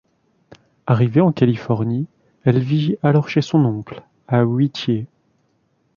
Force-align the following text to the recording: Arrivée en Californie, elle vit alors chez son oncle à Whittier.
Arrivée 0.87 1.21
en 1.21 1.31
Californie, 1.31 2.07
elle 2.43 2.57
vit 2.57 2.95
alors 3.03 3.29
chez 3.29 3.43
son 3.43 3.63
oncle 3.65 4.01
à 4.27 4.43
Whittier. 4.45 5.05